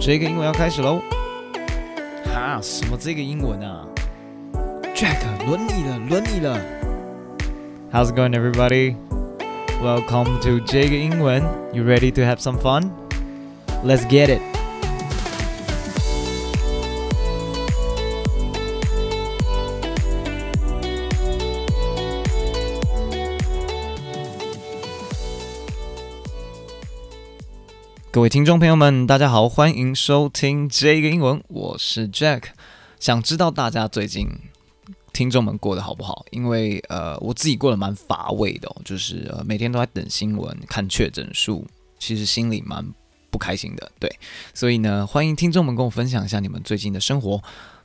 [0.00, 1.00] 这个英文要开始喽！
[2.24, 3.86] 哈，什么这个英文啊？
[4.94, 6.58] Jack，轮你了，轮你了。
[7.92, 8.96] How's it going, everybody?
[9.82, 11.42] Welcome to 这个英文。
[11.72, 12.90] You ready to have some fun?
[13.84, 14.40] Let's get it.
[28.17, 32.45] 各位听众朋友们，大家好，欢迎收听这个英文，我是 Jack。
[32.99, 34.27] 想知道大家最近
[35.13, 36.25] 听众们过得好不好？
[36.31, 41.67] 因为呃，我自己过得蛮乏味的，就是，每天都在等新闻、看确诊数，
[41.99, 42.83] 其实心里蛮
[43.29, 43.91] 不开心的。
[43.99, 44.11] 对，
[44.51, 47.39] 所以呢，欢迎听众们跟我分享一下你们最近的生活，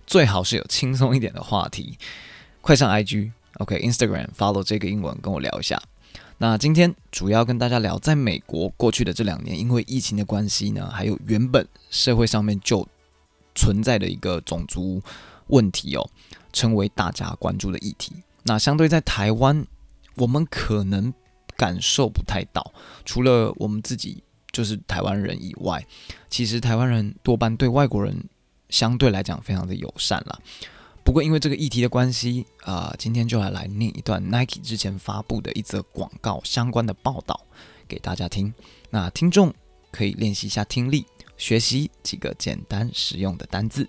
[0.06, 1.98] 最好是有轻松一点的话题。
[2.62, 5.78] 快上 IG，OK，Instagram，follow 这个英文，跟我聊一下。
[6.38, 12.86] 那今天主要跟大家聊，在美国过去的这两年，因为疫情的关系呢，还有原本社会上面就
[13.54, 15.00] 存在的一个种族
[15.46, 16.08] 问题哦，
[16.52, 18.12] 成为大家关注的议题。
[18.42, 19.64] 那相对在台湾，
[20.16, 21.14] 我们可能
[21.56, 22.72] 感受不太到，
[23.04, 25.86] 除了我们自己就是台湾人以外，
[26.28, 28.16] 其实台湾人多半对外国人
[28.68, 30.36] 相对来讲非常的友善啦。
[31.03, 37.45] 不过，因为这个议题的关系，啊、呃，今天就来来念一段 Nike 之前发布的一则广告相关的报道
[37.87, 38.53] 给大家听。
[38.89, 39.53] 那听众
[39.89, 41.05] 可以练习一下听力，
[41.37, 43.87] 学习几个简单实用的单字。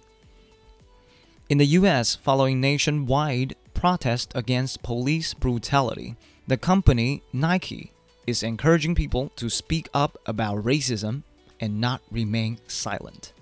[1.48, 6.14] In the U.S., following nationwide protest against police brutality,
[6.46, 7.90] the company Nike
[8.26, 11.22] is encouraging people to speak up about racism
[11.58, 13.32] and not remain silent.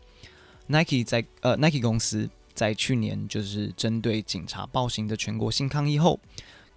[0.69, 2.31] Nike 在呃 Nike 公司。
[2.55, 6.19] 在去年，就是针对警察暴行的全国性抗议后，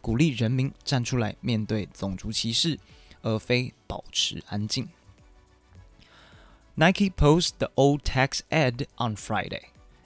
[0.01, 2.79] 鼓励人民站出来面对种族歧视，
[3.21, 4.87] 而非保持安静。
[6.75, 9.63] Nike posted the old tax ad on Friday,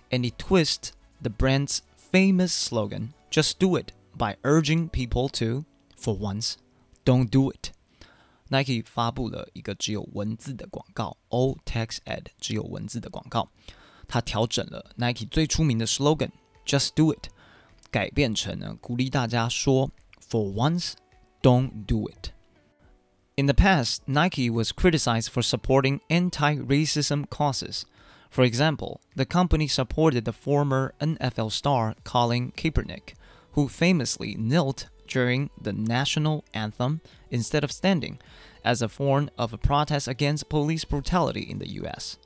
[0.09, 0.89] and it twists
[1.22, 1.80] the brand's
[2.11, 5.65] famous slogan "Just do it" by urging people to,
[5.95, 6.55] for once,
[7.05, 7.71] don't do it.
[8.49, 13.49] Nike 发布了一个只有文字的广告，old tax ad，只有文字的广告。
[14.08, 16.31] 他调整了 Nike 最出名的 slogan
[16.65, 17.30] "Just Do It"，
[17.92, 20.93] 改变成呢鼓励大家说 "For once,
[21.42, 22.31] don't do it."
[23.36, 27.86] In the past, Nike was criticized for supporting anti-racism causes.
[28.30, 33.15] For example, the company supported the former NFL star Colin Kaepernick,
[33.54, 38.20] who famously knelt during the national anthem instead of standing,
[38.64, 42.17] as a form of a protest against police brutality in the U.S.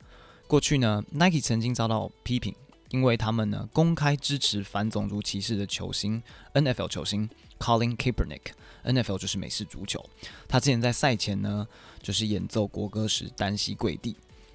[0.53, 2.55] 过去呢，Nike 曾经遭到批评，
[2.91, 7.27] 因为他们呢公开支持反种族歧视的球星 NFL 球星
[7.59, 10.05] Colin Kaepernick，NFL 就是美式足球。
[10.47, 11.67] 他之前在赛前呢，
[12.03, 14.15] 就是演奏国歌时单膝跪地。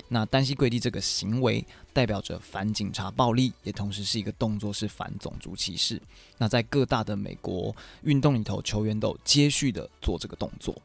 [0.10, 6.00] 那单膝跪地这个行为代表着反警察暴力，也同时是一个动作，是反种族歧视。
[6.38, 10.80] 那在各大的美国运动里头，球员都接续的做这个动作。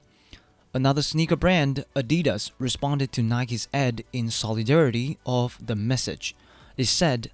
[0.73, 6.35] Another sneaker brand, Adidas, responded to Nike's ad in solidarity of the message.
[6.75, 7.31] It said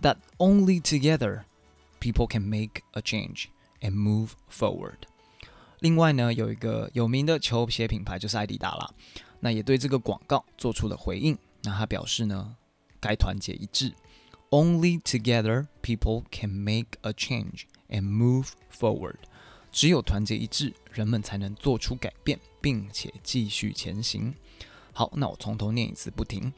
[0.00, 1.44] that only together
[1.98, 3.46] people can make a change
[3.82, 5.08] and move forward.
[5.80, 8.90] 另外呢，有一个有名的球鞋品牌就是艾迪达啦，
[9.40, 11.36] 那也对这个广告做出了回应。
[11.62, 12.54] 那他表示呢，
[13.00, 13.92] 该团结一致，
[14.50, 19.16] Only together people can make a change and move forward.
[19.70, 22.40] 只有团结一致，人们才能做出改变。
[22.62, 24.34] 并且继续前行。
[24.92, 26.52] 好，那我从头念一次不停。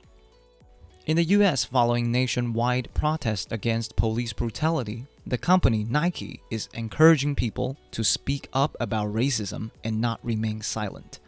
[1.07, 7.77] In the U.S., following nationwide protests against police brutality, the company Nike is encouraging people
[7.91, 11.19] to speak up about racism and not remain silent.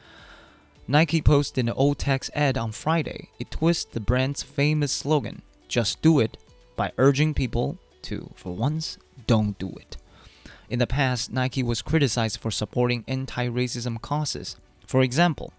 [0.86, 3.28] Nike posted an old text ad on Friday.
[3.38, 6.36] It twists the brand's famous slogan, "Just do it,"
[6.76, 9.96] by urging people to, for once, don't do it.
[10.68, 14.56] In the past, Nike was criticized for supporting anti-racism causes.
[14.87, 15.53] For example,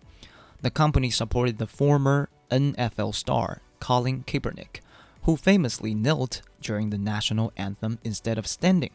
[0.63, 4.81] the company supported the former NFL star Colin Kaepernick,
[5.23, 8.93] who famously knelt during the national anthem instead of standing,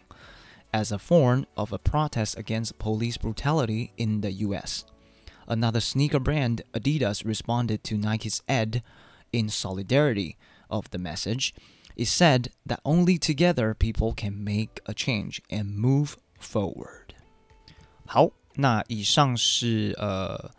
[0.74, 4.86] as a form of a protest against police brutality in the US.
[5.48, 8.82] Another sneaker brand, Adidas, responded to Nike's ad
[9.32, 10.36] in solidarity
[10.70, 11.54] of the message.
[11.96, 17.14] It said that only together people can make a change and move forward.
[18.06, 18.43] 好。
[18.56, 20.52] 那以上是呃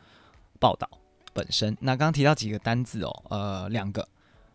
[0.59, 0.91] 报道
[1.33, 1.77] 本身。
[1.81, 4.09] 那刚刚提到几个单字哦，呃两个，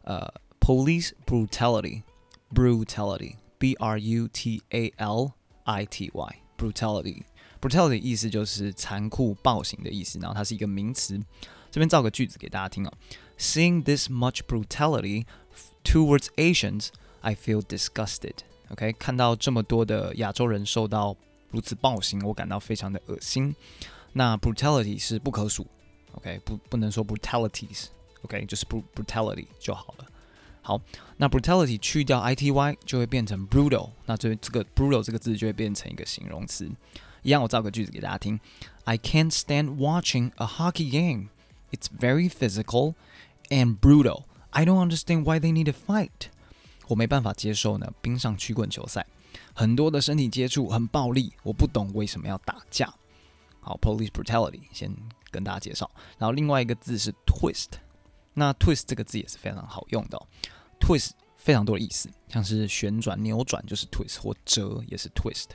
[0.04, 5.32] 呃 police brutality，brutality，b r u t a l
[5.64, 11.20] i t y，brutality，brutality 意思就是残酷暴行的意思，然后它是一个名词。
[11.72, 12.94] 这边造个句子给大家听啊。
[13.38, 15.26] Seeing this much brutality
[15.84, 16.90] towards Asians,
[17.22, 18.34] I feel disgusted.
[18.70, 21.16] OK，看到这么多的亚洲人受到
[21.52, 23.56] 如此暴行，我感到非常的恶心。
[24.14, 25.66] 那 brutality 是不可数
[26.14, 30.06] ，OK，不不能说 brutalities，OK，就是 brutality 就好了。
[30.62, 30.80] 好，
[31.18, 36.70] 那 brutality 去掉 ity 就会变成 brutal，那这这个 brutal 这个字就会变成一个形容词。
[37.24, 38.40] 一样，我造个句子给大家听
[38.84, 41.30] ：I can't stand watching a hockey game.
[41.72, 42.96] It's very physical
[43.50, 44.24] and brutal.
[44.52, 46.30] I don't understand why they need to fight.
[46.88, 49.06] 我没办法接受呢，冰上曲棍球赛
[49.60, 52.90] 很多的身体接触很暴力，我不懂为什么要打架。
[53.60, 54.90] 好，police brutality 先
[55.32, 57.68] 跟大家介绍，然后另外一个字是 twist，
[58.34, 60.18] 那 twist 这个字也是非常好用的
[60.80, 65.48] ，twist 非常多的意思，像是旋转、扭转就是 twist，或折也是 twist。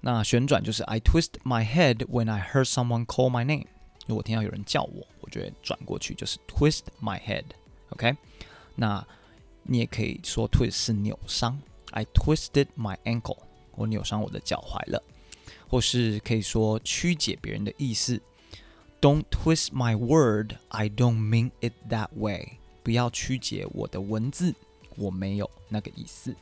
[0.00, 3.66] 那旋转就是 I twist my head when I heard someone call my name，
[4.06, 7.46] 如果听到有人叫我，我就会转过去，就是 twist my head。
[7.88, 8.16] OK，
[8.76, 9.04] 那
[9.64, 13.38] 你也可以说 twist 是扭伤，I twisted my ankle，
[13.72, 15.02] 我扭伤我的脚踝了。
[15.68, 18.20] 或是可以说曲解别人的意思
[19.00, 22.58] ，Don't twist my word, I don't mean it that way。
[22.82, 24.54] 不要曲解我的文字，
[24.96, 26.34] 我没有那个意思。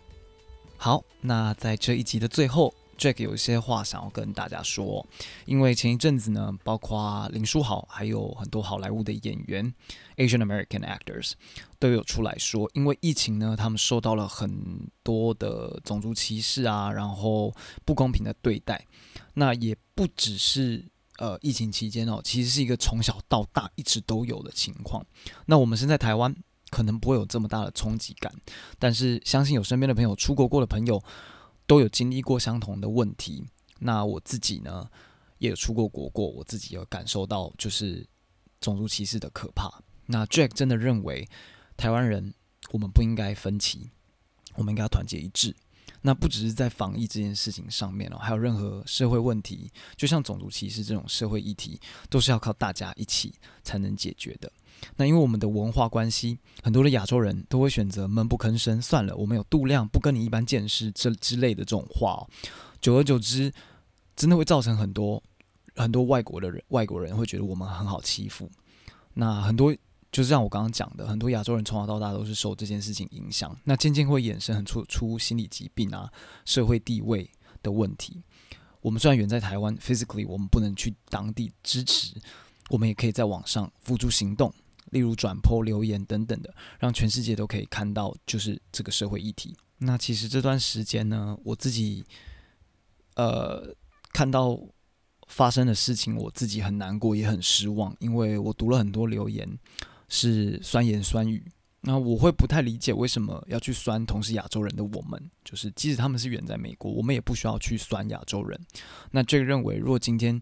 [0.76, 5.06] 好，那在这一集的最后，Jack 有一些话想要跟大家说，
[5.44, 9.72] 因为前一阵子呢，包括林书豪，还有很多好莱坞的演员
[10.16, 11.32] ，Asian American actors
[11.78, 17.54] 都有出来说，因为疫情呢，他们受到了很多的种族歧视啊，然后
[17.84, 18.84] 不公平的对待。
[19.34, 20.84] 那也不只是
[21.18, 25.04] 呃疫情期间哦，其实是一个从小到大一直都有的情况。
[25.44, 26.34] 那我们身在台湾，
[26.70, 28.32] 可能不会有这么大的冲击感，
[28.78, 31.02] 但是相信有身边的朋友出国过的朋友，
[31.66, 33.44] 都有经历过相同的问题。
[33.78, 34.88] 那我自己呢，
[35.38, 38.06] 也有出过国过，我自己有感受到就是
[38.60, 39.82] 种族歧视的可怕。
[40.06, 41.28] 那 Jack 真的认为，
[41.76, 42.32] 台湾人
[42.70, 43.90] 我们不应该分歧，
[44.54, 45.54] 我们应该团结一致。
[46.02, 53.34] 那不只是在防疫这件事情上面哦，还有任何社会问题，就像种族歧视这种社会议题，都是要靠大家一起
[53.64, 54.50] 才能解决的。
[54.96, 62.28] 那因为我们的文化关系，很多的亚洲人都会选择闷不吭声，算了，我们有度量，不跟你一般见识这之类的这种话哦。
[62.80, 63.52] 久而久之，
[64.14, 65.22] 真的会造成很多
[65.76, 68.50] 很多外国的人，外国人会觉得我们很好欺负。
[69.14, 69.74] 那很多。
[70.12, 76.10] 就是像我刚刚讲的，很多亚洲人从小到大都是受这件事情影响，那渐渐会衍生很出出心理疾病啊、
[76.46, 77.28] 社会地位
[77.62, 78.22] 的问题。
[78.80, 82.14] 我们虽然远在台湾，physically 我们不能去当地支持，
[82.70, 84.50] 我们也可以在网上付诸行动，
[84.90, 89.56] 例如转播留言等等的，让全世界都可以看到就是这个社会议题。
[89.78, 92.04] 那其实这段时间呢，我自己
[93.14, 93.74] 呃
[94.12, 94.58] 看到
[95.28, 99.58] 发生的事情，我自己很难过，也很失望，因为我读了很多留言。
[100.08, 101.44] 是酸言酸语，
[101.80, 108.56] 那我会不太理解为什么要去酸同是亚洲人的我们，就是即使他们是远在美国，我们也不需要去酸亚洲人。
[109.10, 110.40] 那这个认为，如果今天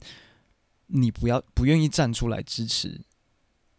[0.89, 3.01] 你不要不愿意站出来支持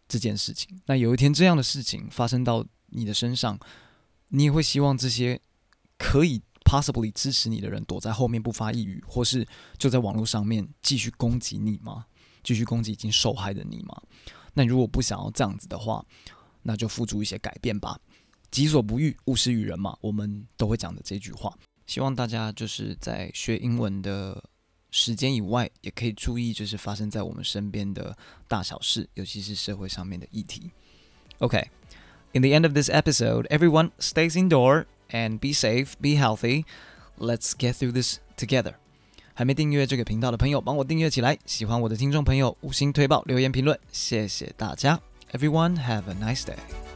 [0.08, 3.58] 这件事情，那有一天这样的事情发生到你的身上，
[4.28, 5.40] 你也会希望这些
[5.98, 9.46] 可以 possibly 支持你的人躲在后面不发一语，或是
[9.78, 12.06] 就在网络上面继续攻击你吗？
[12.42, 14.00] 继续攻击已经受害的你吗？
[14.54, 16.04] 那如果不想要这样子的话，
[16.62, 17.98] 那就付诸一些改变吧。
[18.50, 21.52] 己所不欲，勿施于人嘛，我们都会讲的这句话。
[21.86, 24.42] 希望大家就是在学英文的
[24.95, 30.71] 时间以外，也可以注意就是发生在我们身边的大小事，尤其是社会上面的议题。
[31.39, 31.65] Okay,
[32.33, 36.65] in the end of this episode, everyone stays indoor and be safe, be healthy.
[37.17, 38.73] Let's get through this together.
[39.33, 41.37] 还没订阅这个频道的朋友，帮我订阅起来。
[41.45, 44.99] 喜欢我的听众朋友，五星推爆，留言评论，谢谢大家。
[45.31, 46.94] Everyone have a nice day.